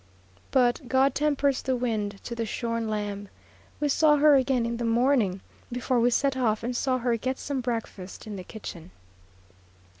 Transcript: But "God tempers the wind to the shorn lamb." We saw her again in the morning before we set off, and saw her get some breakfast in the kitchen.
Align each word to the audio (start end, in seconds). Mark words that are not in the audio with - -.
But 0.49 0.87
"God 0.87 1.13
tempers 1.13 1.61
the 1.61 1.75
wind 1.75 2.17
to 2.23 2.33
the 2.33 2.43
shorn 2.47 2.87
lamb." 2.89 3.29
We 3.79 3.87
saw 3.87 4.15
her 4.17 4.33
again 4.33 4.65
in 4.65 4.77
the 4.77 4.83
morning 4.83 5.41
before 5.71 5.99
we 5.99 6.09
set 6.09 6.35
off, 6.35 6.63
and 6.63 6.75
saw 6.75 6.97
her 6.97 7.17
get 7.17 7.37
some 7.37 7.61
breakfast 7.61 8.25
in 8.25 8.35
the 8.35 8.43
kitchen. 8.43 8.89